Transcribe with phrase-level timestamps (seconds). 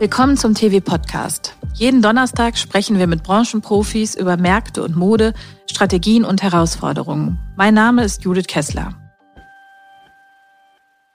[0.00, 1.56] Willkommen zum TV Podcast.
[1.74, 5.34] Jeden Donnerstag sprechen wir mit Branchenprofis über Märkte und Mode,
[5.68, 7.36] Strategien und Herausforderungen.
[7.56, 8.94] Mein Name ist Judith Kessler.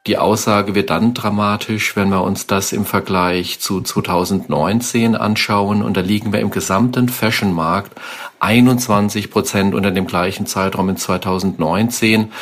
[0.06, 5.82] Die Aussage wird dann dramatisch, wenn wir uns das im Vergleich zu 2019 anschauen.
[5.82, 7.94] Und da liegen wir im gesamten Fashionmarkt
[8.42, 12.34] 21 Prozent unter dem gleichen Zeitraum in 2019.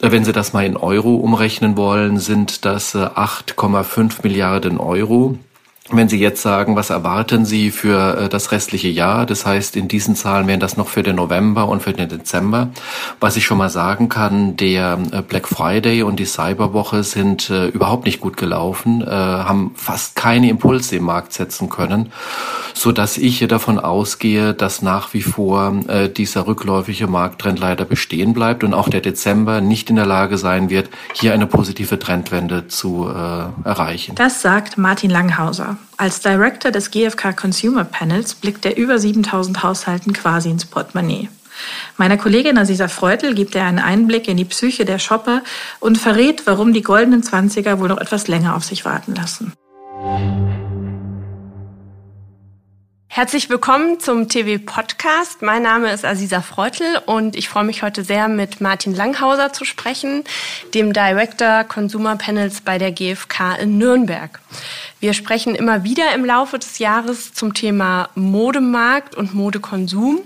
[0.00, 5.38] Wenn Sie das mal in Euro umrechnen wollen, sind das 8,5 Milliarden Euro.
[5.90, 9.26] Wenn Sie jetzt sagen, was erwarten Sie für äh, das restliche Jahr?
[9.26, 12.70] Das heißt, in diesen Zahlen wären das noch für den November und für den Dezember.
[13.20, 17.66] Was ich schon mal sagen kann, der äh, Black Friday und die Cyberwoche sind äh,
[17.66, 22.12] überhaupt nicht gut gelaufen, haben fast keine Impulse im Markt setzen können,
[22.72, 25.74] so dass ich davon ausgehe, dass nach wie vor
[26.16, 30.70] dieser rückläufige Markttrend leider bestehen bleibt und auch der Dezember nicht in der Lage sein
[30.70, 34.14] wird, hier eine positive Trendwende zu erreichen.
[34.14, 35.73] Das sagt Martin Langhauser.
[35.96, 41.28] Als Director des GfK Consumer Panels blickt er über 7000 Haushalten quasi ins Portemonnaie.
[41.96, 45.42] Meiner Kollegin Aziza Freutel gibt er einen Einblick in die Psyche der Shopper
[45.80, 49.52] und verrät, warum die goldenen Zwanziger wohl noch etwas länger auf sich warten lassen.
[53.16, 55.40] Herzlich willkommen zum TV Podcast.
[55.40, 59.64] Mein Name ist Aziza Freutel und ich freue mich heute sehr mit Martin Langhauser zu
[59.64, 60.24] sprechen,
[60.74, 64.40] dem Director Consumer Panels bei der GfK in Nürnberg.
[65.04, 70.22] Wir sprechen immer wieder im Laufe des Jahres zum Thema Modemarkt und Modekonsum.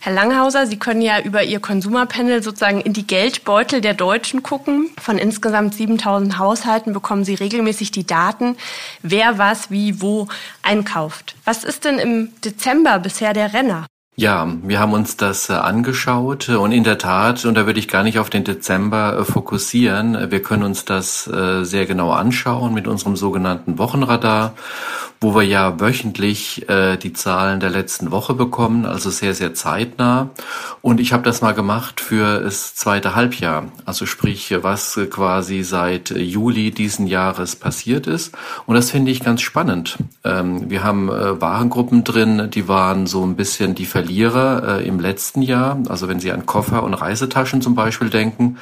[0.00, 4.90] Herr Langhauser, Sie können ja über Ihr Konsumerpanel sozusagen in die Geldbeutel der Deutschen gucken.
[5.00, 8.56] Von insgesamt 7000 Haushalten bekommen Sie regelmäßig die Daten,
[9.04, 10.26] wer was wie wo
[10.62, 11.36] einkauft.
[11.44, 13.86] Was ist denn im Dezember bisher der Renner?
[14.20, 17.88] Ja, wir haben uns das äh, angeschaut und in der Tat, und da würde ich
[17.88, 22.74] gar nicht auf den Dezember äh, fokussieren, wir können uns das äh, sehr genau anschauen
[22.74, 24.52] mit unserem sogenannten Wochenradar
[25.22, 30.30] wo wir ja wöchentlich äh, die Zahlen der letzten Woche bekommen, also sehr, sehr zeitnah.
[30.80, 36.08] Und ich habe das mal gemacht für das zweite Halbjahr, also sprich, was quasi seit
[36.08, 38.32] Juli diesen Jahres passiert ist.
[38.64, 39.98] Und das finde ich ganz spannend.
[40.24, 45.00] Ähm, wir haben äh, Warengruppen drin, die waren so ein bisschen die Verlierer äh, im
[45.00, 45.82] letzten Jahr.
[45.90, 48.56] Also wenn Sie an Koffer und Reisetaschen zum Beispiel denken,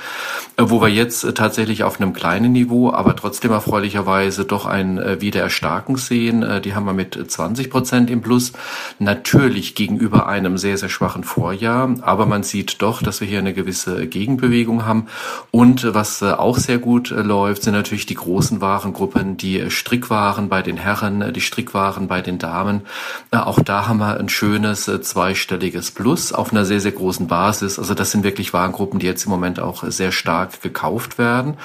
[0.56, 4.98] äh, wo wir jetzt äh, tatsächlich auf einem kleinen Niveau, aber trotzdem erfreulicherweise doch ein
[4.98, 8.52] äh, Wiedererstarken sehen äh, die haben wir mit 20 Prozent im Plus.
[8.98, 13.54] Natürlich gegenüber einem sehr, sehr schwachen Vorjahr, aber man sieht doch, dass wir hier eine
[13.54, 15.06] gewisse Gegenbewegung haben.
[15.50, 20.48] Und was äh, auch sehr gut äh, läuft, sind natürlich die großen Warengruppen, die Strickwaren
[20.48, 22.82] bei den Herren, die Strickwaren bei den Damen.
[23.30, 27.78] Auch da haben wir ein schönes zweistelliges Plus auf einer sehr, sehr großen Basis.
[27.78, 31.56] Also das sind wirklich Warengruppen, die jetzt im Moment auch sehr stark gekauft werden.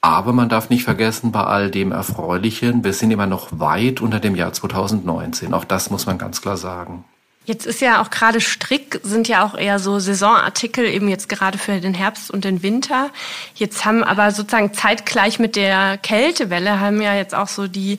[0.00, 4.20] Aber man darf nicht vergessen, bei all dem Erfreulichen, wir sind immer noch weit unter
[4.20, 5.52] dem Jahr 2019.
[5.52, 7.04] Auch das muss man ganz klar sagen.
[7.48, 11.56] Jetzt ist ja auch gerade Strick, sind ja auch eher so Saisonartikel, eben jetzt gerade
[11.56, 13.10] für den Herbst und den Winter.
[13.54, 17.98] Jetzt haben aber sozusagen zeitgleich mit der Kältewelle haben ja jetzt auch so die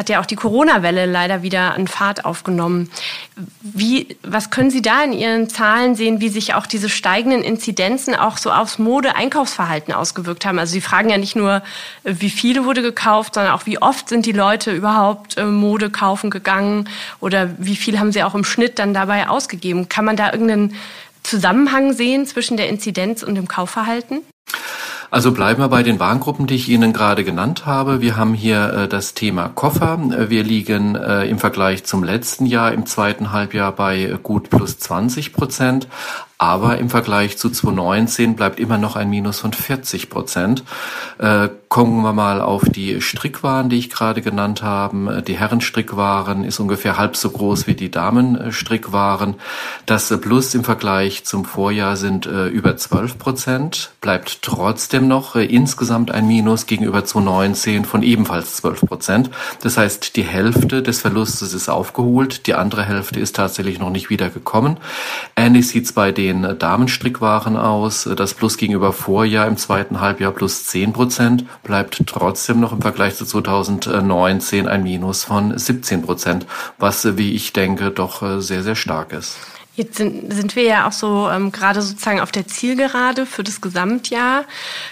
[0.00, 2.90] hat ja auch die Corona-Welle leider wieder an Fahrt aufgenommen.
[3.60, 8.14] Wie, was können Sie da in Ihren Zahlen sehen, wie sich auch diese steigenden Inzidenzen
[8.14, 10.58] auch so aufs Mode-Einkaufsverhalten ausgewirkt haben?
[10.58, 11.62] Also Sie fragen ja nicht nur,
[12.02, 16.30] wie viele wurde gekauft, sondern auch, wie oft sind die Leute überhaupt äh, Mode kaufen
[16.30, 16.88] gegangen
[17.20, 19.90] oder wie viel haben sie auch im Schnitt dann dabei ausgegeben?
[19.90, 20.76] Kann man da irgendeinen
[21.24, 24.22] Zusammenhang sehen zwischen der Inzidenz und dem Kaufverhalten?
[25.12, 28.00] Also bleiben wir bei den Warengruppen, die ich Ihnen gerade genannt habe.
[28.00, 29.98] Wir haben hier äh, das Thema Koffer.
[30.30, 34.78] Wir liegen äh, im Vergleich zum letzten Jahr im zweiten Halbjahr bei äh, gut plus
[34.78, 35.88] 20 Prozent.
[36.42, 40.64] Aber im Vergleich zu 2019 bleibt immer noch ein Minus von 40 Prozent.
[41.18, 45.22] Äh, gucken wir mal auf die Strickwaren, die ich gerade genannt habe.
[45.22, 49.34] Die Herrenstrickwaren ist ungefähr halb so groß wie die Damenstrickwaren.
[49.84, 53.90] Das Plus im Vergleich zum Vorjahr sind äh, über 12 Prozent.
[54.00, 59.30] Bleibt trotzdem noch äh, insgesamt ein Minus gegenüber 2019 von ebenfalls 12 Prozent.
[59.62, 62.46] Das heißt, die Hälfte des Verlustes ist aufgeholt.
[62.46, 64.78] Die andere Hälfte ist tatsächlich noch nicht wiedergekommen.
[65.36, 68.08] Ähnlich sieht's bei den den Damenstrickwaren aus.
[68.16, 73.16] Das Plus gegenüber Vorjahr im zweiten Halbjahr plus 10 Prozent, bleibt trotzdem noch im Vergleich
[73.16, 76.46] zu 2019 ein Minus von 17 Prozent,
[76.78, 79.36] was, wie ich denke, doch äh, sehr, sehr stark ist.
[79.80, 83.62] Jetzt sind, sind wir ja auch so ähm, gerade sozusagen auf der Zielgerade für das
[83.62, 84.44] Gesamtjahr.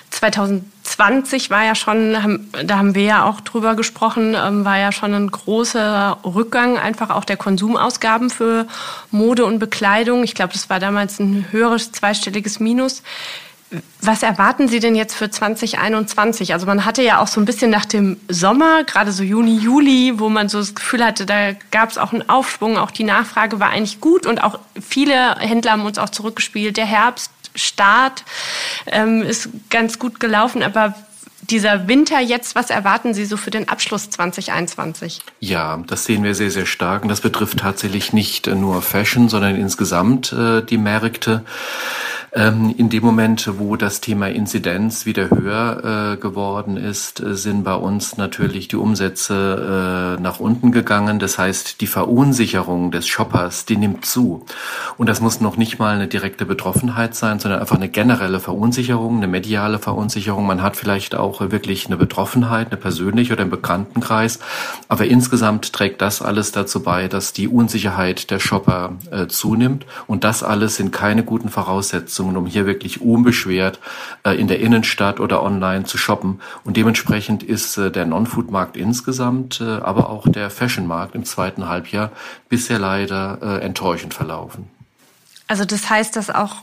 [0.08, 4.90] 2020 war ja schon, haben, da haben wir ja auch drüber gesprochen, ähm, war ja
[4.90, 8.66] schon ein großer Rückgang einfach auch der Konsumausgaben für
[9.10, 10.24] Mode und Bekleidung.
[10.24, 13.02] Ich glaube, das war damals ein höheres zweistelliges Minus.
[14.00, 16.54] Was erwarten Sie denn jetzt für 2021?
[16.54, 20.14] Also man hatte ja auch so ein bisschen nach dem Sommer, gerade so Juni, Juli,
[20.18, 23.60] wo man so das Gefühl hatte, da gab es auch einen Aufschwung, auch die Nachfrage
[23.60, 26.78] war eigentlich gut und auch viele Händler haben uns auch zurückgespielt.
[26.78, 28.24] Der Herbststart
[28.86, 30.94] ähm, ist ganz gut gelaufen, aber
[31.50, 35.20] dieser Winter jetzt, was erwarten Sie so für den Abschluss 2021?
[35.40, 37.02] Ja, das sehen wir sehr, sehr stark.
[37.02, 41.44] Und das betrifft tatsächlich nicht nur Fashion, sondern insgesamt äh, die Märkte.
[42.38, 47.64] Ähm, in dem Moment, wo das Thema Inzidenz wieder höher äh, geworden ist, äh, sind
[47.64, 51.18] bei uns natürlich die Umsätze äh, nach unten gegangen.
[51.18, 54.44] Das heißt, die Verunsicherung des Shoppers, die nimmt zu.
[54.98, 59.16] Und das muss noch nicht mal eine direkte Betroffenheit sein, sondern einfach eine generelle Verunsicherung,
[59.16, 60.46] eine mediale Verunsicherung.
[60.46, 64.38] Man hat vielleicht auch wirklich eine Betroffenheit, eine persönliche oder im Bekanntenkreis.
[64.86, 69.86] Aber insgesamt trägt das alles dazu bei, dass die Unsicherheit der Shopper äh, zunimmt.
[70.06, 73.80] Und das alles sind keine guten Voraussetzungen Voraussetzungen, um hier wirklich unbeschwert
[74.24, 76.40] äh, in der Innenstadt oder online zu shoppen.
[76.64, 82.10] Und dementsprechend ist äh, der Non-Food-Markt insgesamt, äh, aber auch der Fashion-Markt im zweiten Halbjahr
[82.48, 84.68] bisher leider enttäuschend verlaufen.
[85.46, 86.56] Also das heißt, dass auch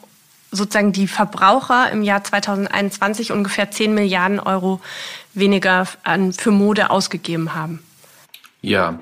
[0.51, 4.81] sozusagen die Verbraucher im Jahr 2021 ungefähr 10 Milliarden Euro
[5.33, 5.85] weniger
[6.37, 7.79] für Mode ausgegeben haben.
[8.65, 8.97] Ja,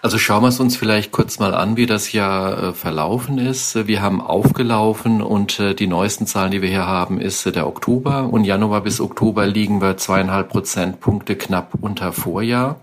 [0.00, 3.88] also schauen wir es uns vielleicht kurz mal an, wie das Jahr äh, verlaufen ist.
[3.88, 7.66] Wir haben aufgelaufen und äh, die neuesten Zahlen, die wir hier haben, ist äh, der
[7.66, 8.28] Oktober.
[8.30, 12.78] Und Januar bis Oktober liegen wir zweieinhalb Prozentpunkte knapp unter Vorjahr.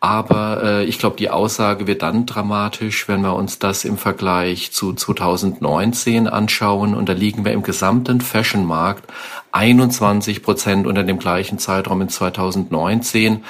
[0.00, 4.70] Aber äh, ich glaube, die Aussage wird dann dramatisch, wenn wir uns das im Vergleich
[4.70, 6.94] zu 2019 anschauen.
[6.94, 9.04] Und da liegen wir im gesamten Fashionmarkt
[9.50, 13.44] 21 Prozent unter dem gleichen Zeitraum in 2019.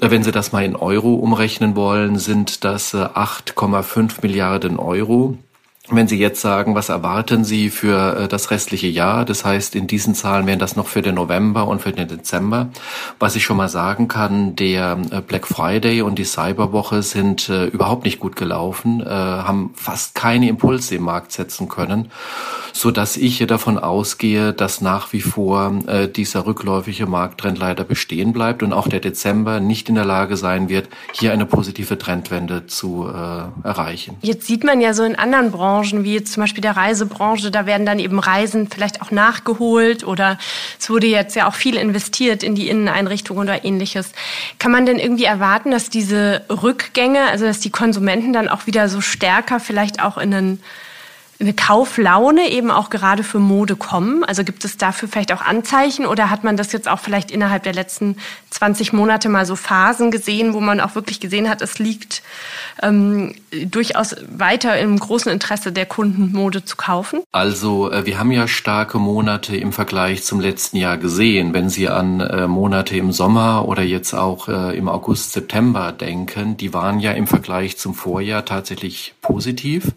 [0.00, 5.38] Äh, wenn Sie das mal in Euro umrechnen wollen, sind das 8,5 äh, Milliarden Euro.
[5.88, 9.24] Wenn Sie jetzt sagen, was erwarten Sie für äh, das restliche Jahr?
[9.24, 12.70] Das heißt, in diesen Zahlen wären das noch für den November und für den Dezember.
[13.20, 17.66] Was ich schon mal sagen kann, der äh, Black Friday und die Cyberwoche sind äh,
[17.66, 22.10] überhaupt nicht gut gelaufen, haben fast keine Impulse im Markt setzen können,
[22.76, 25.72] so dass ich davon ausgehe, dass nach wie vor
[26.14, 30.68] dieser rückläufige Markttrend leider bestehen bleibt und auch der Dezember nicht in der Lage sein
[30.68, 33.06] wird, hier eine positive Trendwende zu
[33.62, 34.16] erreichen.
[34.20, 37.86] Jetzt sieht man ja so in anderen Branchen, wie zum Beispiel der Reisebranche, da werden
[37.86, 40.38] dann eben Reisen vielleicht auch nachgeholt oder
[40.78, 44.12] es wurde jetzt ja auch viel investiert in die Inneneinrichtung oder ähnliches.
[44.58, 48.90] Kann man denn irgendwie erwarten, dass diese Rückgänge, also dass die Konsumenten dann auch wieder
[48.90, 50.60] so stärker vielleicht auch in einen
[51.38, 54.24] eine Kauflaune eben auch gerade für Mode kommen?
[54.24, 57.62] Also gibt es dafür vielleicht auch Anzeichen oder hat man das jetzt auch vielleicht innerhalb
[57.62, 58.16] der letzten
[58.50, 62.22] 20 Monate mal so Phasen gesehen, wo man auch wirklich gesehen hat, es liegt
[62.82, 63.34] ähm,
[63.66, 67.20] durchaus weiter im großen Interesse der Kunden, Mode zu kaufen?
[67.32, 71.52] Also äh, wir haben ja starke Monate im Vergleich zum letzten Jahr gesehen.
[71.52, 76.56] Wenn Sie an äh, Monate im Sommer oder jetzt auch äh, im August, September denken,
[76.56, 79.92] die waren ja im Vergleich zum Vorjahr tatsächlich positiv,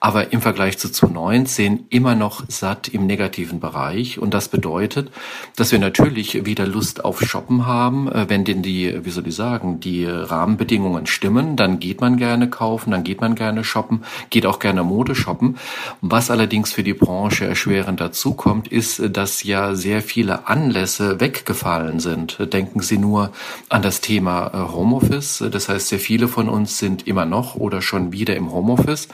[0.00, 4.18] aber im Vergleich Vergleich zu 2019 immer noch satt im negativen Bereich.
[4.18, 5.10] Und das bedeutet,
[5.56, 8.10] dass wir natürlich wieder Lust auf Shoppen haben.
[8.10, 12.48] Äh, wenn denn die, wie soll ich sagen, die Rahmenbedingungen stimmen, dann geht man gerne
[12.50, 15.56] kaufen, dann geht man gerne shoppen, geht auch gerne Mode shoppen.
[16.00, 22.00] Was allerdings für die Branche erschwerend dazu kommt, ist, dass ja sehr viele Anlässe weggefallen
[22.00, 22.38] sind.
[22.52, 23.30] Denken Sie nur
[23.68, 25.44] an das Thema äh, Homeoffice.
[25.50, 29.08] Das heißt, sehr viele von uns sind immer noch oder schon wieder im Homeoffice.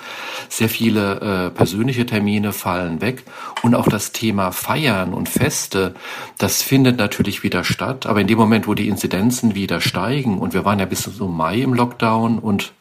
[0.48, 3.24] Sehr viele äh, persönliche Termine fallen weg
[3.62, 5.94] und auch das Thema Feiern und Feste,
[6.38, 8.06] das findet natürlich wieder statt.
[8.06, 11.36] Aber in dem Moment, wo die Inzidenzen wieder steigen und wir waren ja bis zum
[11.36, 12.72] Mai im Lockdown und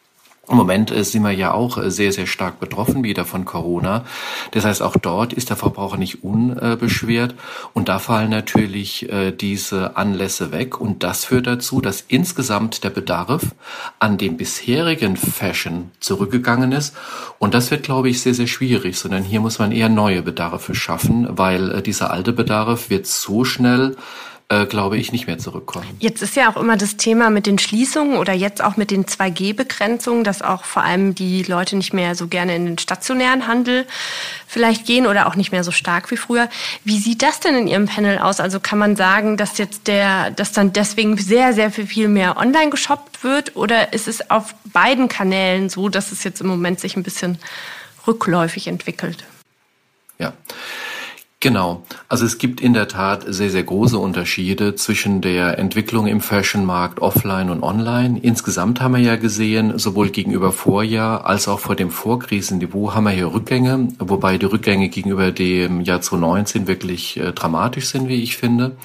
[0.50, 4.06] im Moment äh, sind wir ja auch äh, sehr, sehr stark betroffen wieder von Corona.
[4.52, 7.36] Das heißt, auch dort ist der Verbraucher nicht unbeschwert.
[7.74, 10.82] Und da fallen natürlich äh, diese Anlässe weg.
[10.82, 13.44] Und das führt dazu, dass insgesamt der Bedarf
[14.00, 16.96] an dem bisherigen Fashion zurückgegangen ist.
[17.38, 20.74] Und das wird, glaube ich, sehr, sehr schwierig, sondern hier muss man eher neue Bedarfe
[20.74, 23.96] schaffen, weil dieser alte Bedarf wird so schnell
[24.52, 25.88] äh, glaube ich, nicht mehr zurückkommen.
[26.00, 29.06] Jetzt ist ja auch immer das Thema mit den Schließungen oder jetzt auch mit den
[29.06, 33.88] 2G-Begrenzungen, dass auch vor allem die Leute nicht mehr so gerne in den stationären Handel
[34.48, 36.50] vielleicht gehen oder auch nicht mehr so stark wie früher.
[36.84, 38.42] Wie sieht das denn in Ihrem Panel aus?
[38.42, 42.72] Also kann man sagen, dass jetzt der, dass dann deswegen sehr, sehr viel mehr online
[42.72, 46.98] geshoppt wird oder ist es auf beiden Kanälen so, dass es jetzt im Moment sich
[46.98, 47.40] ein bisschen
[48.06, 49.24] rückläufig entwickelt?
[50.20, 50.34] Ja.
[51.42, 51.82] Genau.
[52.08, 57.02] Also es gibt in der Tat sehr, sehr große Unterschiede zwischen der Entwicklung im Fashionmarkt
[57.02, 58.20] offline und online.
[58.22, 63.12] Insgesamt haben wir ja gesehen, sowohl gegenüber Vorjahr als auch vor dem Vorkrisenniveau haben wir
[63.12, 68.38] hier Rückgänge, wobei die Rückgänge gegenüber dem Jahr 2019 wirklich äh, dramatisch sind, wie ich
[68.38, 68.78] finde.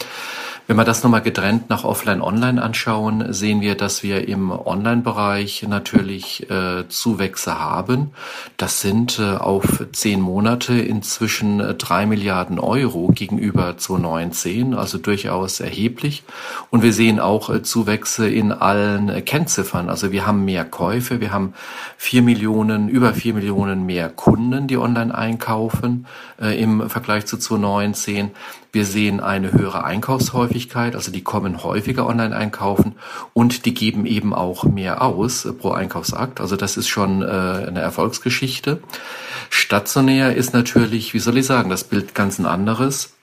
[0.68, 6.50] Wenn wir das nochmal getrennt nach Offline-Online anschauen, sehen wir, dass wir im Online-Bereich natürlich
[6.50, 8.10] äh, Zuwächse haben.
[8.56, 15.60] Das sind äh, auf zehn Monate inzwischen äh, drei Milliarden Euro gegenüber 2019, also durchaus
[15.60, 16.24] erheblich.
[16.70, 19.88] Und wir sehen auch äh, Zuwächse in allen äh, Kennziffern.
[19.88, 21.54] Also wir haben mehr Käufe, wir haben
[21.96, 26.06] vier Millionen, über vier Millionen mehr Kunden, die online einkaufen
[26.40, 28.32] äh, im Vergleich zu 2019.
[28.76, 32.96] Wir sehen eine höhere Einkaufshäufigkeit, also die kommen häufiger online einkaufen
[33.32, 36.42] und die geben eben auch mehr aus pro Einkaufsakt.
[36.42, 38.80] Also das ist schon äh, eine Erfolgsgeschichte.
[39.48, 43.15] Stationär ist natürlich, wie soll ich sagen, das Bild ganz ein anderes.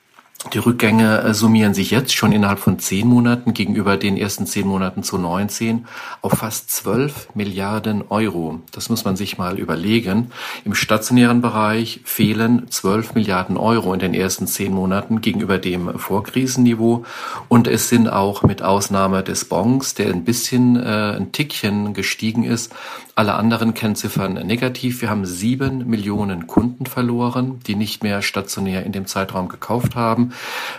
[0.52, 4.66] Die Rückgänge äh, summieren sich jetzt schon innerhalb von zehn Monaten gegenüber den ersten zehn
[4.66, 5.86] Monaten zu 19
[6.20, 8.60] auf fast 12 Milliarden Euro.
[8.70, 10.30] Das muss man sich mal überlegen.
[10.64, 17.04] Im stationären Bereich fehlen 12 Milliarden Euro in den ersten zehn Monaten gegenüber dem Vorkrisenniveau.
[17.48, 22.44] Und es sind auch mit Ausnahme des Bonds, der ein bisschen, äh, ein Tickchen gestiegen
[22.44, 22.72] ist,
[23.14, 25.00] alle anderen Kennziffern negativ.
[25.00, 30.32] Wir haben sieben Millionen Kunden verloren, die nicht mehr stationär in dem Zeitraum gekauft haben.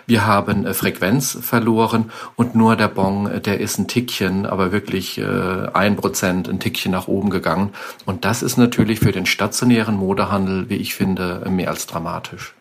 [0.06, 4.72] Wir haben äh, Frequenz verloren und nur der Bon, äh, der ist ein Tickchen, aber
[4.72, 7.70] wirklich äh, ein Prozent, ein Tickchen nach oben gegangen.
[8.06, 12.54] Und das ist natürlich für den stationären Modehandel, wie ich finde, mehr als dramatisch.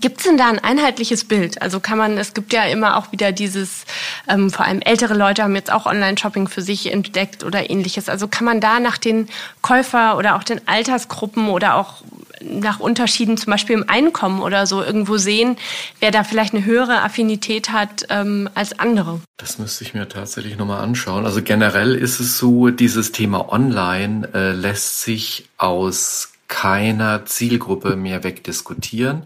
[0.00, 1.62] Gibt es denn da ein einheitliches Bild?
[1.62, 3.84] Also kann man, es gibt ja immer auch wieder dieses,
[4.28, 8.08] ähm, vor allem ältere Leute haben jetzt auch Online-Shopping für sich entdeckt oder ähnliches.
[8.08, 9.28] Also kann man da nach den
[9.62, 12.02] Käufer oder auch den Altersgruppen oder auch
[12.40, 15.56] nach Unterschieden zum Beispiel im Einkommen oder so irgendwo sehen,
[16.00, 19.20] wer da vielleicht eine höhere Affinität hat ähm, als andere?
[19.38, 21.24] Das müsste ich mir tatsächlich nochmal anschauen.
[21.24, 28.24] Also generell ist es so, dieses Thema Online äh, lässt sich aus keiner Zielgruppe mehr
[28.24, 29.24] wegdiskutieren.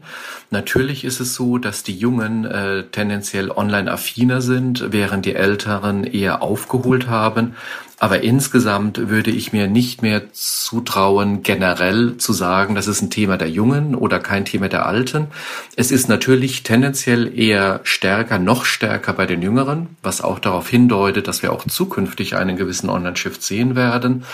[0.50, 6.04] Natürlich ist es so, dass die Jungen äh, tendenziell online affiner sind, während die Älteren
[6.04, 7.54] eher aufgeholt haben.
[8.02, 13.36] Aber insgesamt würde ich mir nicht mehr zutrauen, generell zu sagen, das ist ein Thema
[13.36, 15.28] der Jungen oder kein Thema der Alten.
[15.76, 21.28] Es ist natürlich tendenziell eher stärker, noch stärker bei den Jüngeren, was auch darauf hindeutet,
[21.28, 24.24] dass wir auch zukünftig einen gewissen Online-Shift sehen werden.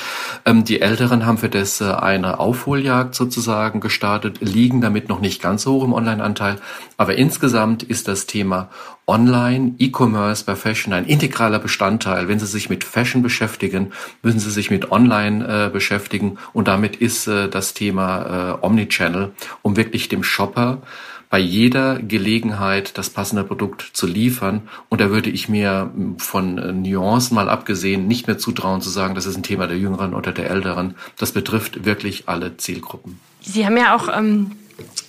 [0.46, 5.42] Ähm, die Älteren haben für das äh, eine Aufholjagd sozusagen gestartet, liegen damit noch nicht
[5.42, 6.56] ganz so hoch im Online-Anteil.
[6.96, 8.70] Aber insgesamt ist das Thema
[9.08, 12.28] Online, E-Commerce bei Fashion ein integraler Bestandteil.
[12.28, 16.38] Wenn Sie sich mit Fashion beschäftigen, müssen Sie sich mit Online äh, beschäftigen.
[16.52, 20.82] Und damit ist äh, das Thema äh, Omnichannel, um wirklich dem Shopper
[21.30, 24.68] bei jeder Gelegenheit das passende Produkt zu liefern.
[24.88, 29.14] Und da würde ich mir von äh, Nuancen mal abgesehen nicht mehr zutrauen zu sagen,
[29.14, 30.94] das ist ein Thema der Jüngeren oder der Älteren.
[31.16, 33.20] Das betrifft wirklich alle Zielgruppen.
[33.40, 34.52] Sie haben ja auch ähm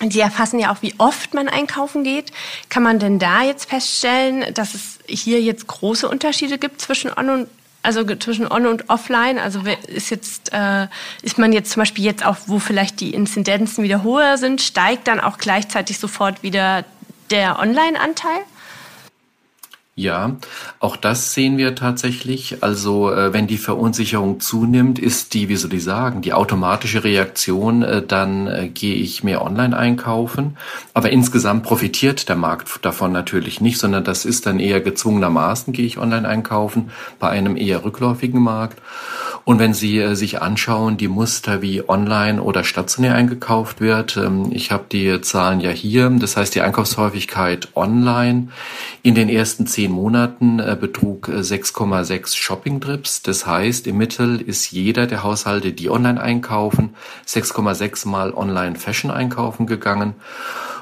[0.02, 2.32] die erfassen ja auch, wie oft man einkaufen geht.
[2.70, 7.30] Kann man denn da jetzt feststellen, dass es hier jetzt große Unterschiede gibt zwischen On
[7.30, 7.48] und
[7.82, 9.38] also zwischen On und Offline?
[9.38, 10.88] Also ist jetzt äh,
[11.22, 15.08] ist man jetzt zum Beispiel jetzt auch, wo vielleicht die Inzidenzen wieder höher sind, steigt
[15.08, 16.84] dann auch gleichzeitig sofort wieder
[17.30, 18.42] der Online-Anteil?
[20.00, 20.38] Ja,
[20.80, 22.64] auch das sehen wir tatsächlich.
[22.64, 27.84] Also äh, wenn die Verunsicherung zunimmt, ist die, wie soll ich sagen, die automatische Reaktion,
[27.84, 30.56] äh, dann äh, gehe ich mehr online einkaufen.
[30.94, 35.86] Aber insgesamt profitiert der Markt davon natürlich nicht, sondern das ist dann eher gezwungenermaßen, gehe
[35.86, 38.82] ich online einkaufen, bei einem eher rückläufigen Markt.
[39.46, 44.50] Und wenn Sie äh, sich anschauen, die Muster, wie online oder stationär eingekauft wird, ähm,
[44.52, 48.50] ich habe die Zahlen ja hier, das heißt die Einkaufshäufigkeit online
[49.02, 53.22] in den ersten zehn Monaten äh, betrug 6,6 äh, Shopping-Trips.
[53.24, 56.96] Das heißt, im Mittel ist jeder der Haushalte, die online einkaufen,
[57.28, 60.16] 6,6 Mal online Fashion einkaufen gegangen.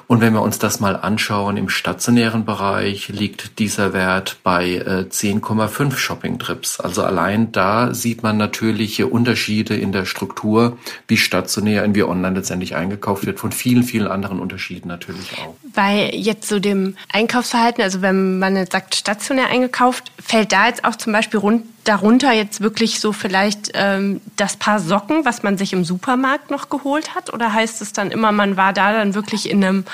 [0.07, 5.87] Und wenn wir uns das mal anschauen, im stationären Bereich liegt dieser Wert bei 10,5
[5.87, 6.79] äh, Shopping-Trips.
[6.79, 10.77] Also allein da sieht man natürliche Unterschiede in der Struktur,
[11.09, 15.55] wie stationär und wie online letztendlich eingekauft wird, von vielen, vielen anderen Unterschieden natürlich auch.
[15.75, 20.85] Bei jetzt so dem Einkaufsverhalten, also wenn man jetzt sagt stationär eingekauft, fällt da jetzt
[20.85, 25.57] auch zum Beispiel rund darunter jetzt wirklich so vielleicht ähm, das Paar Socken, was man
[25.57, 27.33] sich im Supermarkt noch geholt hat?
[27.33, 29.85] Oder heißt es dann immer, man war da dann wirklich in einem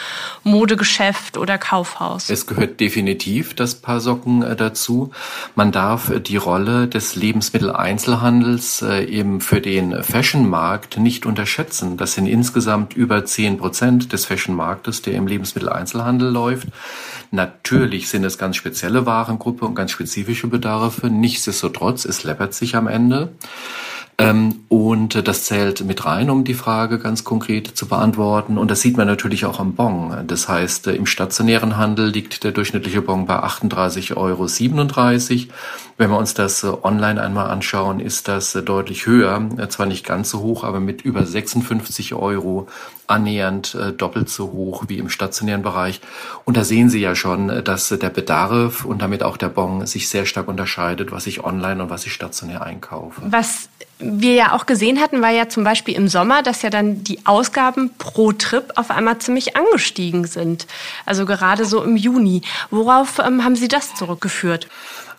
[0.43, 2.29] Modegeschäft oder Kaufhaus?
[2.29, 5.11] Es gehört definitiv das Paar Socken äh, dazu.
[5.55, 11.97] Man darf äh, die Rolle des Lebensmitteleinzelhandels äh, eben für den Fashionmarkt nicht unterschätzen.
[11.97, 16.67] Das sind insgesamt über zehn Prozent des Fashionmarktes, der im Lebensmitteleinzelhandel läuft.
[17.33, 21.07] Natürlich sind es ganz spezielle Warengruppe und ganz spezifische Bedarfe.
[21.09, 23.33] Nichtsdestotrotz, es läppert sich am Ende.
[24.17, 28.57] Ähm, und das zählt mit rein, um die Frage ganz konkret zu beantworten.
[28.57, 30.15] Und das sieht man natürlich auch am Bon.
[30.27, 34.47] Das heißt, im stationären Handel liegt der durchschnittliche Bon bei 38,37 Euro.
[35.97, 39.47] Wenn wir uns das online einmal anschauen, ist das deutlich höher.
[39.69, 42.67] Zwar nicht ganz so hoch, aber mit über 56 Euro
[43.07, 46.01] annähernd äh, doppelt so hoch wie im stationären Bereich.
[46.45, 50.09] Und da sehen Sie ja schon, dass der Bedarf und damit auch der Bon sich
[50.09, 53.21] sehr stark unterscheidet, was ich online und was ich stationär einkaufe.
[53.25, 53.69] Was
[54.03, 57.25] wir ja auch gesehen hatten, war ja zum Beispiel im Sommer, dass ja dann die
[57.25, 60.67] Ausgaben pro Trip auf einmal ziemlich angestiegen sind.
[61.05, 62.41] Also gerade so im Juni.
[62.69, 64.67] Worauf ähm, haben Sie das zurückgeführt?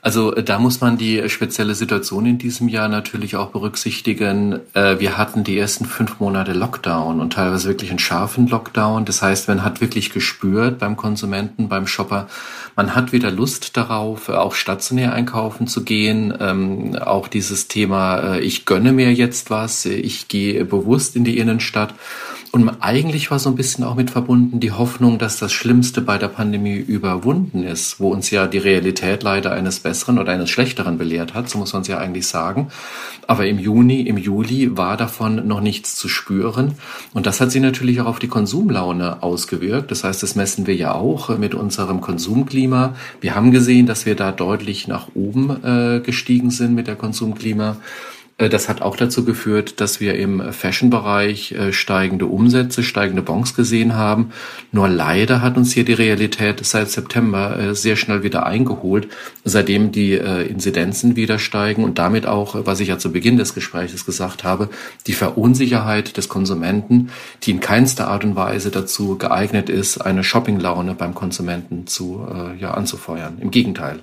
[0.05, 4.61] Also äh, da muss man die spezielle Situation in diesem Jahr natürlich auch berücksichtigen.
[4.75, 9.07] Äh, wir hatten die ersten fünf Monate Lockdown und teilweise wirklich einen scharfen Lockdown.
[9.07, 12.29] Das heißt, man hat wirklich gespürt beim Konsumenten, beim Shopper,
[12.77, 16.35] man hat wieder Lust darauf, auch stationär einkaufen zu gehen.
[16.39, 21.39] Ähm, auch dieses Thema, äh, ich gönne mir jetzt was, ich gehe bewusst in die
[21.39, 21.95] Innenstadt.
[22.55, 26.19] Und eigentlich war so ein bisschen auch mit verbunden die Hoffnung, dass das Schlimmste bei
[26.19, 30.97] der Pandemie überwunden ist, wo uns ja die Realität leider eines besseren oder eines schlechteren
[30.97, 32.69] belehrt hat, so muss man es ja eigentlich sagen.
[33.27, 36.77] Aber im Juni, im Juli war davon noch nichts zu spüren.
[37.13, 39.91] Und das hat sich natürlich auch auf die Konsumlaune ausgewirkt.
[39.91, 42.95] Das heißt, das messen wir ja auch mit unserem Konsumklima.
[43.21, 47.79] Wir haben gesehen, dass wir da deutlich nach oben äh, gestiegen sind mit der Konsumklima.
[48.39, 53.55] Äh, das hat auch dazu geführt, dass wir im Fashion-Bereich äh, steigende Umsätze, steigende Bons
[53.55, 54.33] gesehen haben.
[54.73, 59.09] Nur leider hat uns hier die Realität seit September äh, sehr schnell wieder eingeholt,
[59.45, 64.07] seitdem die Inzidenzen wieder steigen und damit auch, was ich ja zu Beginn des Gesprächs
[64.07, 64.69] gesagt habe,
[65.07, 67.11] die Verunsicherheit des Konsumenten,
[67.43, 72.27] die in keinster Art und Weise dazu geeignet ist, eine Shoppinglaune beim Konsumenten zu,
[72.59, 73.39] ja, anzufeuern.
[73.41, 74.01] Im Gegenteil.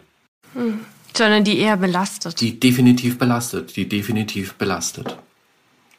[0.53, 0.79] Hm.
[1.15, 2.39] Sondern die eher belastet.
[2.39, 5.17] Die definitiv belastet, die definitiv belastet.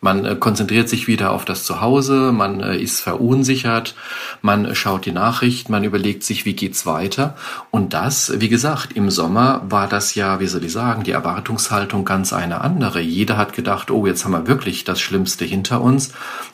[0.04, 3.94] Man äh, konzentriert sich wieder auf das Zuhause, man äh, ist verunsichert,
[4.42, 7.36] man schaut die Nachricht, man überlegt sich, wie geht's weiter.
[7.70, 12.04] Und das, wie gesagt, im Sommer war das ja, wie soll ich sagen, die Erwartungshaltung
[12.04, 13.00] ganz eine andere.
[13.00, 16.10] Jeder hat gedacht, oh, jetzt haben wir wirklich das Schlimmste hinter uns.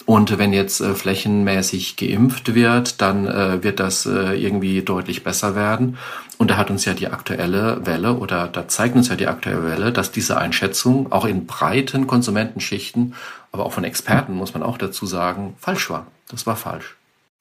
[0.09, 3.27] Und wenn jetzt flächenmäßig geimpft wird, dann
[3.63, 5.99] wird das irgendwie deutlich besser werden.
[6.39, 9.65] Und da hat uns ja die aktuelle Welle oder da zeigt uns ja die aktuelle
[9.65, 13.13] Welle, dass diese Einschätzung auch in breiten Konsumentenschichten,
[13.53, 16.07] aber auch von Experten, muss man auch dazu sagen, falsch war.
[16.31, 16.97] Das war falsch.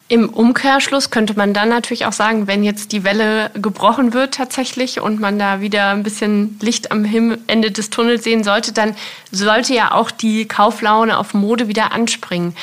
[0.10, 5.02] Im Umkehrschluss könnte man dann natürlich auch sagen, wenn jetzt die Welle gebrochen wird tatsächlich
[5.02, 7.06] und man da wieder ein bisschen Licht am
[7.48, 8.96] Ende des Tunnels sehen sollte, dann
[9.32, 12.56] sollte ja auch die Kauflaune auf Mode wieder anspringen.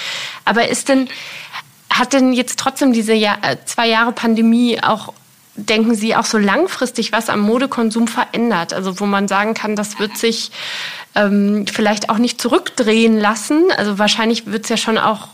[0.46, 1.08] Aber ist denn,
[1.90, 5.12] hat denn jetzt trotzdem diese Jahr, äh, zwei Jahre Pandemie auch
[5.56, 8.72] denken Sie, auch so langfristig was am Modekonsum verändert?
[8.72, 10.50] Also wo man sagen kann, das wird sich
[11.14, 13.64] ähm, vielleicht auch nicht zurückdrehen lassen.
[13.76, 15.28] Also wahrscheinlich wird es ja schon auch,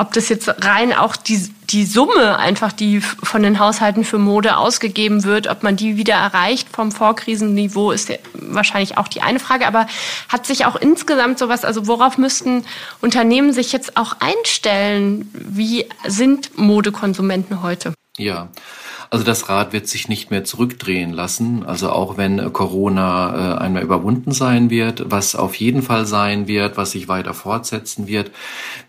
[0.00, 4.56] ob das jetzt rein auch die, die Summe einfach, die von den Haushalten für Mode
[4.56, 9.38] ausgegeben wird, ob man die wieder erreicht vom Vorkrisenniveau, ist ja wahrscheinlich auch die eine
[9.38, 9.66] Frage.
[9.66, 9.86] Aber
[10.30, 12.64] hat sich auch insgesamt sowas, also worauf müssten
[13.02, 15.30] Unternehmen sich jetzt auch einstellen?
[15.34, 17.92] Wie sind Modekonsumenten heute?
[18.20, 18.50] Ja,
[19.08, 21.64] also das Rad wird sich nicht mehr zurückdrehen lassen.
[21.64, 26.76] Also auch wenn Corona äh, einmal überwunden sein wird, was auf jeden Fall sein wird,
[26.76, 28.30] was sich weiter fortsetzen wird.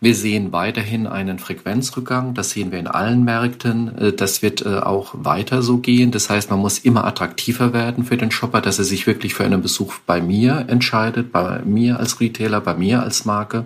[0.02, 2.34] Wir sehen weiterhin einen Frequenzrückgang.
[2.34, 3.98] Das sehen wir in allen Märkten.
[3.98, 6.12] Äh, das wird äh, auch weiter so gehen.
[6.12, 9.46] Das heißt, man muss immer attraktiver werden für den Shopper, dass er sich wirklich für
[9.46, 13.65] einen Besuch bei mir entscheidet, bei mir als Retailer, bei mir als Marke.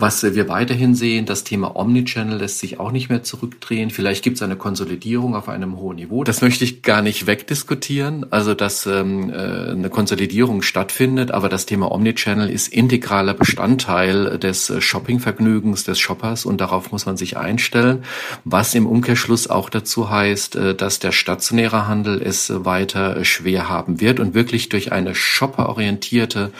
[0.00, 3.90] Was wir weiterhin sehen, das Thema Omnichannel lässt sich auch nicht mehr zurückdrehen.
[3.90, 6.24] Vielleicht gibt es eine Konsolidierung auf einem hohen Niveau.
[6.24, 11.66] Das möchte ich gar nicht wegdiskutieren, also dass ähm, äh, eine Konsolidierung stattfindet, aber das
[11.66, 18.02] Thema Omnichannel ist integraler Bestandteil des Shoppingvergnügens des Shoppers und darauf muss man sich einstellen,
[18.44, 24.00] was im Umkehrschluss auch dazu heißt, äh, dass der stationäre Handel es weiter schwer haben
[24.00, 26.52] wird und wirklich durch eine shopperorientierte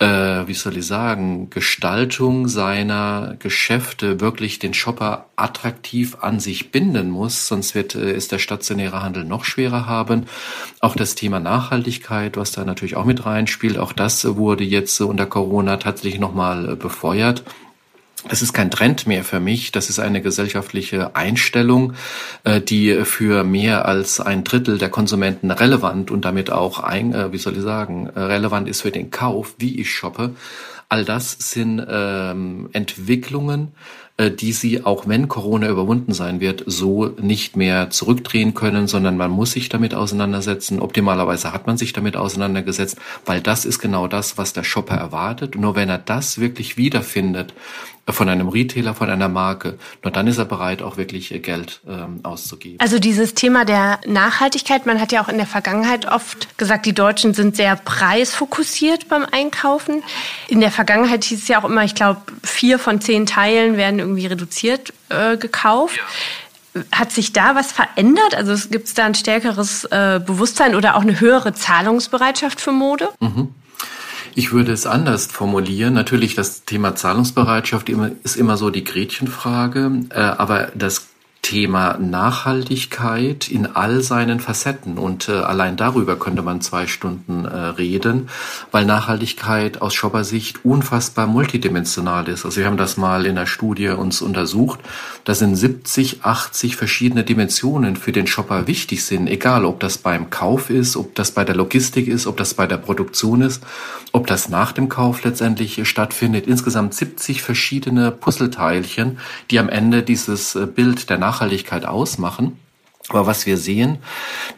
[0.00, 7.10] äh, wie soll ich sagen, Gestaltung seiner Geschäfte wirklich den Shopper attraktiv an sich binden
[7.10, 10.24] muss, sonst wird äh, ist der stationäre Handel noch schwerer haben.
[10.80, 15.26] Auch das Thema Nachhaltigkeit, was da natürlich auch mit reinspielt, auch das wurde jetzt unter
[15.26, 17.44] Corona tatsächlich nochmal äh, befeuert.
[18.28, 19.72] Es ist kein Trend mehr für mich.
[19.72, 21.94] Das ist eine gesellschaftliche Einstellung,
[22.44, 27.32] äh, die für mehr als ein Drittel der Konsumenten relevant und damit auch, ein, äh,
[27.32, 30.34] wie soll ich sagen, äh, relevant ist für den Kauf, wie ich shoppe.
[30.88, 33.72] All das sind ähm, Entwicklungen,
[34.28, 39.30] die sie, auch wenn Corona überwunden sein wird, so nicht mehr zurückdrehen können, sondern man
[39.30, 40.80] muss sich damit auseinandersetzen.
[40.80, 45.54] Optimalerweise hat man sich damit auseinandergesetzt, weil das ist genau das, was der Shopper erwartet.
[45.54, 47.54] Nur wenn er das wirklich wiederfindet,
[48.10, 51.80] äh, von einem Retailer, von einer Marke, nur dann ist er bereit, auch wirklich Geld
[51.88, 52.78] ähm, auszugeben.
[52.80, 56.92] Also dieses Thema der Nachhaltigkeit, man hat ja auch in der Vergangenheit oft gesagt, die
[56.92, 60.02] Deutschen sind sehr preisfokussiert beim Einkaufen.
[60.48, 64.00] In der Vergangenheit hieß es ja auch immer, ich glaube, vier von zehn Teilen werden
[64.10, 65.98] irgendwie reduziert äh, gekauft.
[66.74, 66.82] Ja.
[66.92, 68.34] Hat sich da was verändert?
[68.34, 73.08] Also gibt es da ein stärkeres äh, Bewusstsein oder auch eine höhere Zahlungsbereitschaft für Mode?
[73.18, 73.48] Mhm.
[74.34, 75.94] Ich würde es anders formulieren.
[75.94, 77.88] Natürlich, das Thema Zahlungsbereitschaft
[78.22, 81.08] ist immer so die Gretchenfrage, äh, aber das
[81.42, 84.98] Thema Nachhaltigkeit in all seinen Facetten.
[84.98, 88.28] Und äh, allein darüber könnte man zwei Stunden äh, reden,
[88.70, 92.44] weil Nachhaltigkeit aus Shopper-Sicht unfassbar multidimensional ist.
[92.44, 94.80] Also wir haben das mal in der Studie uns untersucht.
[95.24, 100.30] Da sind 70, 80 verschiedene Dimensionen für den Shopper wichtig sind, egal ob das beim
[100.30, 103.62] Kauf ist, ob das bei der Logistik ist, ob das bei der Produktion ist,
[104.12, 106.46] ob das nach dem Kauf letztendlich stattfindet.
[106.46, 109.18] Insgesamt 70 verschiedene Puzzleteilchen,
[109.50, 112.58] die am Ende dieses äh, Bild der Nachhaltigkeit Nachhaltigkeit ausmachen.
[113.08, 113.98] Aber was wir sehen,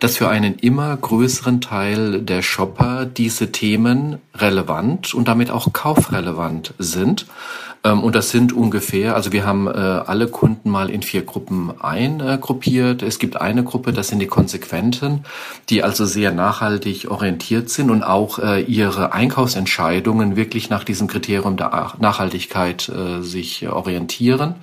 [0.01, 6.75] dass für einen immer größeren Teil der Shopper diese Themen relevant und damit auch kaufrelevant
[6.79, 7.27] sind.
[7.85, 11.73] Ähm, und das sind ungefähr, also wir haben äh, alle Kunden mal in vier Gruppen
[11.81, 13.03] eingruppiert.
[13.03, 15.25] Es gibt eine Gruppe, das sind die Konsequenten,
[15.69, 21.57] die also sehr nachhaltig orientiert sind und auch äh, ihre Einkaufsentscheidungen wirklich nach diesem Kriterium
[21.57, 24.55] der Nachhaltigkeit äh, sich orientieren.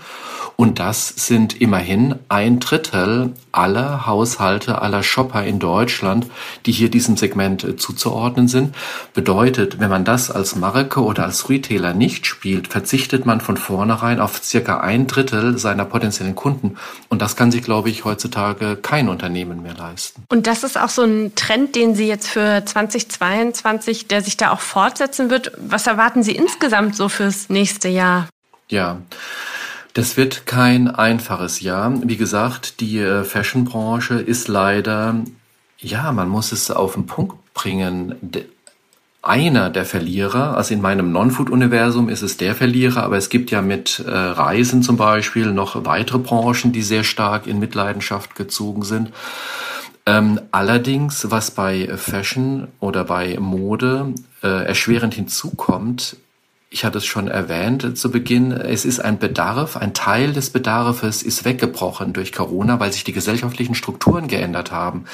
[0.60, 6.28] Und das sind immerhin ein Drittel aller Haushalte, aller Shopper in Deutschland,
[6.66, 8.76] die hier diesem Segment äh, zuzuordnen sind.
[9.14, 14.20] Bedeutet, wenn man das als Marke oder als Retailer nicht spielt, verzichtet man von vornherein
[14.20, 16.78] auf circa ein Drittel seiner potenziellen Kunden.
[17.10, 20.24] Und das kann sich, glaube ich, heutzutage kein Unternehmen mehr leisten.
[20.30, 24.52] Und das ist auch so ein Trend, den Sie jetzt für 2022, der sich da
[24.52, 25.52] auch fortsetzen wird.
[25.58, 28.28] Was erwarten Sie insgesamt so fürs nächste Jahr?
[28.70, 28.98] Ja.
[29.94, 31.92] Das wird kein einfaches Jahr.
[32.04, 35.16] Wie gesagt, die äh, Fashion-Branche ist leider,
[35.80, 38.16] ja, man muss es auf den Punkt bringen,
[39.22, 40.56] einer der Verlierer.
[40.56, 44.82] Also in meinem Non-Food-Universum ist es der Verlierer, aber es gibt ja mit äh, Reisen
[44.82, 49.12] zum Beispiel noch weitere Branchen, die sehr stark in Mitleidenschaft gezogen sind.
[50.06, 56.16] Ähm, allerdings, was bei Fashion oder bei Mode äh, erschwerend hinzukommt,
[56.72, 61.24] ich hatte es schon erwähnt zu Beginn, es ist ein Bedarf, ein Teil des Bedarfes
[61.24, 65.06] ist weggebrochen durch Corona, weil sich die gesellschaftlichen Strukturen geändert haben.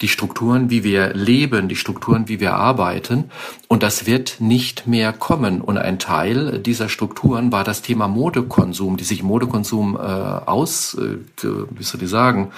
[0.00, 3.30] Die Strukturen, wie wir leben, die Strukturen, wie wir arbeiten.
[3.66, 5.60] Und das wird nicht mehr kommen.
[5.60, 11.18] Und ein Teil dieser Strukturen war das Thema Modekonsum, die sich Modekonsum äh, aus, äh,
[11.70, 12.52] wie soll ich sagen,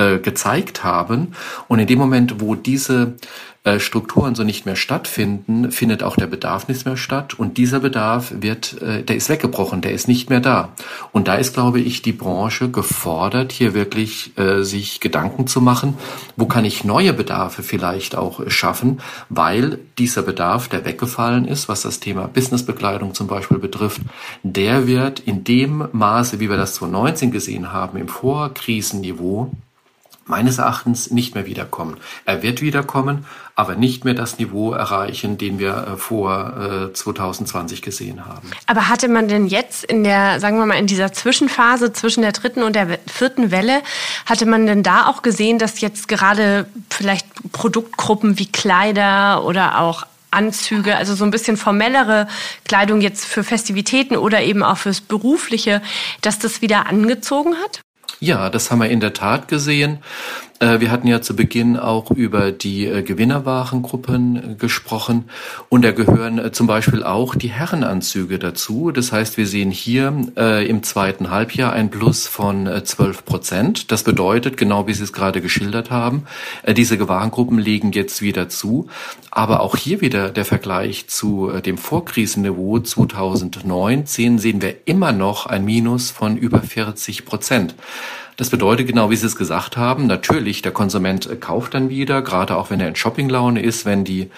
[0.00, 1.34] äh, gezeigt haben.
[1.68, 3.14] Und in dem Moment, wo diese
[3.62, 7.34] äh, Strukturen so nicht mehr stattfinden, findet auch der Bedarf nicht mehr statt.
[7.34, 10.70] Und dieser Bedarf wird, äh, der ist weggebrochen, der ist nicht mehr da.
[11.12, 15.98] Und da ist, glaube ich, die Branche gefordert, hier wirklich äh, sich Gedanken zu machen,
[16.36, 21.82] wo kann ich neue Bedarfe vielleicht auch schaffen, weil dieser Bedarf, der weggefallen ist, was
[21.82, 24.00] das Thema Businessbekleidung zum Beispiel betrifft,
[24.42, 29.50] der wird in dem Maße, wie wir das 2019 gesehen haben, im Vorkrisenniveau,
[30.30, 31.98] meines Erachtens nicht mehr wiederkommen.
[32.24, 37.82] Er wird wiederkommen, aber nicht mehr das Niveau erreichen, den wir äh, vor 2020 äh,
[37.82, 38.50] gesehen haben.
[38.66, 42.32] Aber hatte man denn jetzt in der, sagen wir mal, in dieser Zwischenphase zwischen der
[42.32, 43.82] dritten und der vierten Welle,
[44.24, 50.06] hatte man denn da auch gesehen, dass jetzt gerade vielleicht Produktgruppen wie Kleider oder auch
[50.30, 52.28] Anzüge, also so ein bisschen formellere
[52.64, 55.82] Kleidung jetzt für Festivitäten oder eben auch fürs Berufliche,
[56.20, 57.80] dass das wieder angezogen hat?
[58.20, 59.98] Ja, das haben wir in der Tat gesehen.
[60.60, 65.24] Äh, wir hatten ja zu Beginn auch über die äh, Gewinnerwarengruppen gesprochen
[65.68, 68.92] und da gehören zum Beispiel auch die Herrenanzüge dazu.
[68.92, 73.92] Das heißt, wir sehen hier im zweiten Halbjahr ein Plus von 12 Prozent.
[73.92, 76.24] Das bedeutet, genau wie Sie es gerade geschildert haben,
[76.68, 78.88] diese Warengruppen legen jetzt wieder zu.
[79.30, 85.64] Aber auch hier wieder der Vergleich zu dem Vorkrisenniveau 2019 sehen wir immer noch ein
[85.64, 87.74] Minus von über 40 Prozent.
[88.40, 92.56] Das bedeutet genau, wie Sie es gesagt haben, natürlich, der Konsument kauft dann wieder, gerade
[92.56, 94.30] auch wenn er in Shoppinglaune ist, wenn die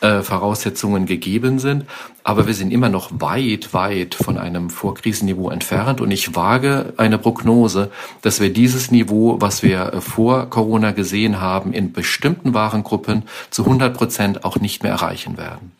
[0.00, 1.84] äh, Voraussetzungen gegeben sind.
[2.24, 6.00] Aber wir sind immer noch weit, weit von einem Vorkrisenniveau entfernt.
[6.00, 11.40] Und ich wage eine Prognose, dass wir dieses Niveau, was wir äh, vor Corona gesehen
[11.40, 15.70] haben, in bestimmten Warengruppen zu 100 Prozent auch nicht mehr erreichen werden.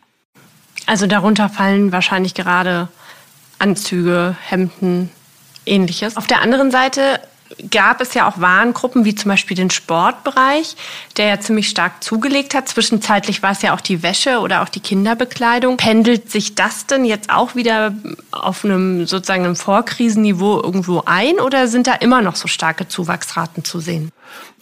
[0.85, 2.87] Also darunter fallen wahrscheinlich gerade
[3.59, 5.09] Anzüge, Hemden,
[5.65, 6.15] ähnliches.
[6.15, 7.19] Auf der anderen Seite
[7.71, 10.75] gab es ja auch Warengruppen, wie zum Beispiel den Sportbereich,
[11.17, 12.67] der ja ziemlich stark zugelegt hat.
[12.67, 15.77] Zwischenzeitlich war es ja auch die Wäsche oder auch die Kinderbekleidung.
[15.77, 17.93] Pendelt sich das denn jetzt auch wieder
[18.31, 23.63] auf einem sozusagen einem Vorkrisenniveau irgendwo ein oder sind da immer noch so starke Zuwachsraten
[23.63, 24.11] zu sehen?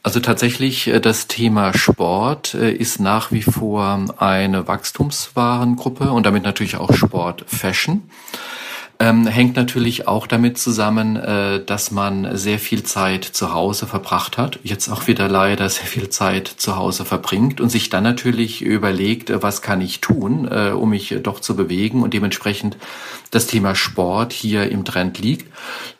[0.03, 6.43] Also tatsächlich, äh, das Thema Sport äh, ist nach wie vor eine Wachstumswarengruppe und damit
[6.43, 8.03] natürlich auch Sport Fashion.
[8.99, 14.37] Ähm, hängt natürlich auch damit zusammen, äh, dass man sehr viel Zeit zu Hause verbracht
[14.37, 18.61] hat, jetzt auch wieder leider sehr viel Zeit zu Hause verbringt und sich dann natürlich
[18.61, 22.77] überlegt, was kann ich tun, äh, um mich doch zu bewegen und dementsprechend
[23.31, 25.51] das Thema Sport hier im Trend liegt.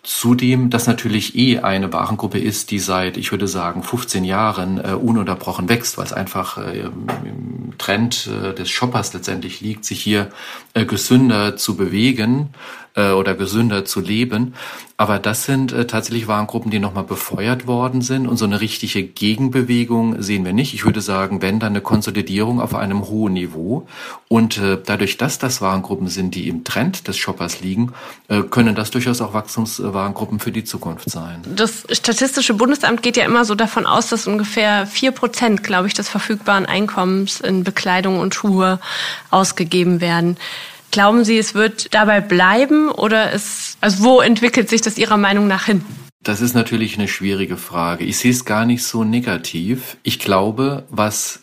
[0.04, 4.94] Zudem, dass natürlich eh eine Warengruppe ist, die seit, ich würde sagen, 15 Jahren äh,
[4.94, 10.30] ununterbrochen wächst, weil es einfach äh, im Trend äh, des Shoppers letztendlich liegt, sich hier
[10.76, 12.50] äh, gesünder zu bewegen
[12.96, 14.54] äh, oder gesünder zu leben.
[14.98, 19.04] Aber das sind äh, tatsächlich Warengruppen, die nochmal befeuert worden sind und so eine richtige
[19.04, 20.74] Gegenbewegung sehen wir nicht.
[20.74, 23.88] Ich würde sagen, wenn dann eine Konsolidierung auf einem hohen Niveau
[24.28, 27.94] und äh, dadurch, dass das Warengruppen sind, die im Trend des Shoppers liegen,
[28.28, 31.42] äh, können das durchaus auch Wachstumswarengruppen für die Zukunft sein.
[31.56, 35.96] Das Statistische Bundesamt geht ja immer so davon aus, dass ungefähr vier Prozent, glaube ich,
[35.96, 38.80] des verfügbaren Einkommens in Bekleidung und Schuhe
[39.32, 40.38] ausgegeben werden.
[40.94, 45.48] Glauben Sie, es wird dabei bleiben oder ist, also wo entwickelt sich das Ihrer Meinung
[45.48, 45.84] nach hin?
[46.22, 48.06] Das ist natürlich eine schwierige Frage.
[48.06, 49.98] Ich sehe es gar nicht so negativ.
[50.04, 51.43] Ich glaube, was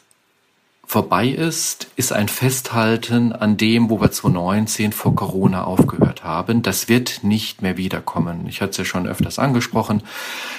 [0.90, 6.62] vorbei ist, ist ein Festhalten an dem, wo wir 2019 vor Corona aufgehört haben.
[6.62, 8.46] Das wird nicht mehr wiederkommen.
[8.48, 10.02] Ich hatte es ja schon öfters angesprochen.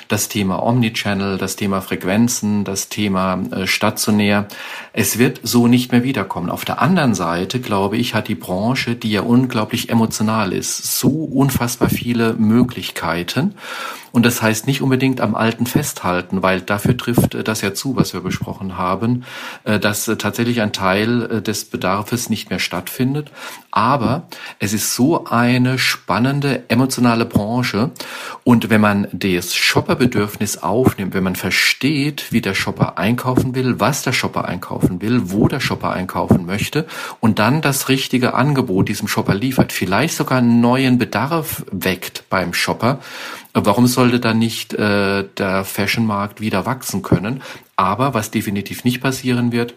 [0.08, 4.48] Das Thema Omnichannel, das Thema Frequenzen, das Thema äh, stationär.
[4.94, 6.50] Es wird so nicht mehr wiederkommen.
[6.50, 11.10] Auf der anderen Seite, glaube ich, hat die Branche, die ja unglaublich emotional ist, so
[11.10, 13.56] unfassbar viele Möglichkeiten.
[14.12, 17.96] Und das heißt nicht unbedingt am Alten festhalten, weil dafür trifft äh, das ja zu,
[17.96, 19.24] was wir besprochen haben,
[19.64, 23.32] äh, dass äh, tatsächlich ein Teil des Bedarfes nicht mehr stattfindet.
[23.72, 24.28] Aber
[24.60, 27.92] es ist so eine spannende, emotionale Branche.
[28.44, 34.02] Und wenn man das Shopperbedürfnis aufnimmt, wenn man versteht, wie der Shopper einkaufen will, was
[34.02, 36.86] der Shopper einkaufen will, wo der Shopper einkaufen möchte
[37.20, 42.54] und dann das richtige Angebot diesem Shopper liefert, vielleicht sogar einen neuen Bedarf weckt beim
[42.54, 43.00] Shopper,
[43.54, 47.42] Warum sollte dann nicht äh, der Fashionmarkt wieder wachsen können?
[47.76, 49.76] Aber was definitiv nicht passieren wird,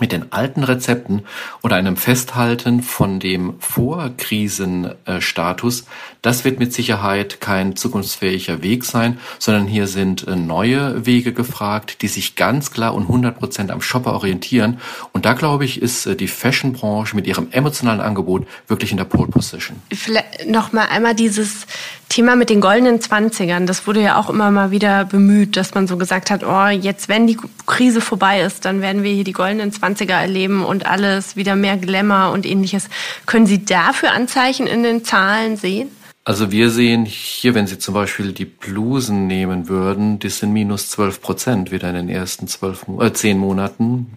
[0.00, 1.22] mit den alten Rezepten
[1.62, 5.84] oder einem Festhalten von dem Vorkrisenstatus,
[6.22, 12.02] das wird mit Sicherheit kein zukunftsfähiger Weg sein, sondern hier sind äh, neue Wege gefragt,
[12.02, 14.80] die sich ganz klar und 100 Prozent am Shopper orientieren.
[15.12, 19.04] Und da glaube ich, ist äh, die Fashionbranche mit ihrem emotionalen Angebot wirklich in der
[19.04, 19.76] Pole Position.
[19.92, 21.66] Vielleicht noch mal einmal dieses
[22.08, 23.66] Thema mit den goldenen Zwanzigern.
[23.66, 27.08] Das wurde ja auch immer mal wieder bemüht, dass man so gesagt hat, oh, jetzt
[27.08, 30.86] wenn die Krise vorbei ist, dann werden wir hier die goldenen Zwanziger 20er erleben und
[30.86, 32.88] alles wieder mehr Glamour und ähnliches.
[33.26, 35.88] Können Sie dafür Anzeichen in den Zahlen sehen?
[36.24, 40.88] Also wir sehen hier, wenn Sie zum Beispiel die Blusen nehmen würden, die sind minus
[40.90, 44.16] 12 Prozent wieder in den ersten zwölf, äh, zehn Monaten.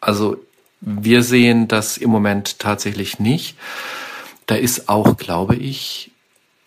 [0.00, 0.36] Also
[0.80, 3.56] wir sehen das im Moment tatsächlich nicht.
[4.46, 6.10] Da ist auch, glaube ich,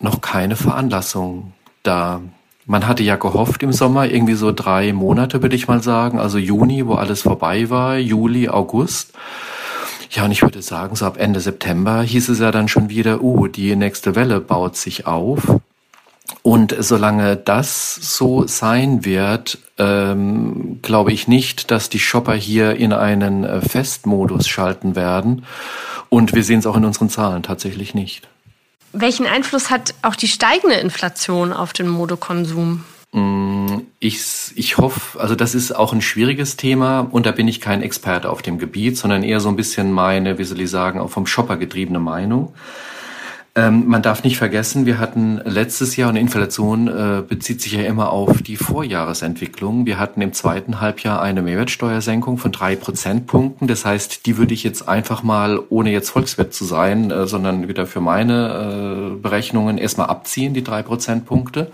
[0.00, 1.52] noch keine Veranlassung
[1.82, 2.20] da.
[2.66, 6.18] Man hatte ja gehofft im Sommer, irgendwie so drei Monate, würde ich mal sagen.
[6.18, 9.12] Also Juni, wo alles vorbei war, Juli, August.
[10.10, 13.22] Ja, und ich würde sagen, so ab Ende September hieß es ja dann schon wieder,
[13.22, 15.60] uh, die nächste Welle baut sich auf.
[16.42, 22.92] Und solange das so sein wird, ähm, glaube ich nicht, dass die Shopper hier in
[22.92, 25.44] einen äh, Festmodus schalten werden.
[26.08, 28.28] Und wir sehen es auch in unseren Zahlen tatsächlich nicht.
[28.94, 32.84] Welchen Einfluss hat auch die steigende Inflation auf den Modekonsum?
[33.10, 37.60] Mm, ich, ich hoffe, also das ist auch ein schwieriges Thema und da bin ich
[37.60, 41.00] kein Experte auf dem Gebiet, sondern eher so ein bisschen meine, wie soll ich sagen,
[41.00, 42.54] auch vom Shopper getriebene Meinung.
[43.56, 47.82] Ähm, man darf nicht vergessen, wir hatten letztes Jahr, und Inflation äh, bezieht sich ja
[47.82, 49.86] immer auf die Vorjahresentwicklung.
[49.86, 53.68] Wir hatten im zweiten Halbjahr eine Mehrwertsteuersenkung von drei Prozentpunkten.
[53.68, 57.68] Das heißt, die würde ich jetzt einfach mal, ohne jetzt Volkswirt zu sein, äh, sondern
[57.68, 61.70] wieder für meine äh, Berechnungen erstmal abziehen, die drei Prozentpunkte.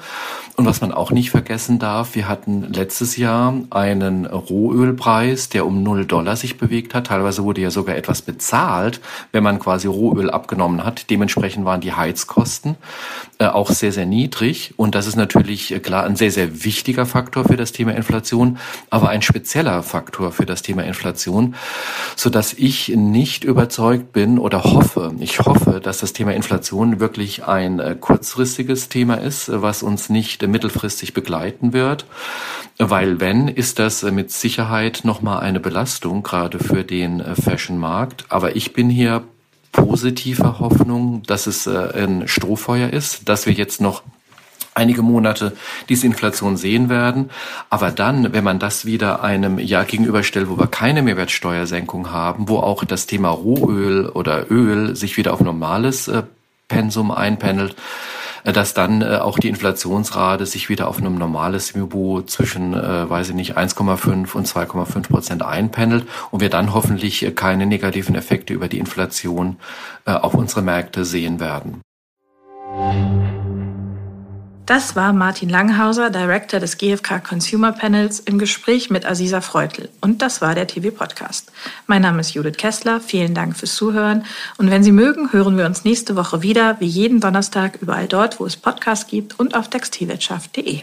[0.56, 5.82] Und was man auch nicht vergessen darf, wir hatten letztes Jahr einen Rohölpreis, der um
[5.82, 7.06] null Dollar sich bewegt hat.
[7.06, 9.00] Teilweise wurde ja sogar etwas bezahlt,
[9.32, 11.08] wenn man quasi Rohöl abgenommen hat.
[11.08, 12.76] Dementsprechend waren die Heizkosten
[13.38, 14.74] äh, auch sehr, sehr niedrig.
[14.76, 18.58] Und das ist natürlich äh, klar ein sehr, sehr wichtiger Faktor für das Thema Inflation,
[18.90, 21.54] aber ein spezieller Faktor für das Thema Inflation,
[22.16, 27.44] so dass ich nicht überzeugt bin oder hoffe, ich hoffe, dass das Thema Inflation wirklich
[27.44, 32.04] ein äh, kurzfristiges Thema ist, was uns nicht mittelfristig begleiten wird,
[32.78, 38.24] weil wenn, ist das mit Sicherheit nochmal eine Belastung, gerade für den Fashion-Markt.
[38.28, 39.22] Aber ich bin hier
[39.72, 44.02] positiver Hoffnung, dass es ein Strohfeuer ist, dass wir jetzt noch
[44.74, 45.56] einige Monate
[45.88, 47.30] diese Inflation sehen werden.
[47.68, 52.58] Aber dann, wenn man das wieder einem Jahr gegenüberstellt, wo wir keine Mehrwertsteuersenkung haben, wo
[52.58, 56.10] auch das Thema Rohöl oder Öl sich wieder auf normales
[56.68, 62.22] Pensum einpendelt, äh, dass dann äh, auch die Inflationsrate sich wieder auf einem normales Niveau
[62.22, 67.32] zwischen, äh, weiß ich nicht, 1,5 und 2,5 Prozent einpendelt und wir dann hoffentlich äh,
[67.32, 69.56] keine negativen Effekte über die Inflation
[70.06, 71.82] äh, auf unsere Märkte sehen werden.
[74.70, 79.88] Das war Martin Langhauser, Director des GfK Consumer Panels, im Gespräch mit Aziza Freutel.
[80.00, 81.50] Und das war der TV-Podcast.
[81.88, 83.00] Mein Name ist Judith Kessler.
[83.00, 84.24] Vielen Dank fürs Zuhören.
[84.58, 88.38] Und wenn Sie mögen, hören wir uns nächste Woche wieder, wie jeden Donnerstag, überall dort,
[88.38, 90.82] wo es Podcasts gibt und auf textilwirtschaft.de.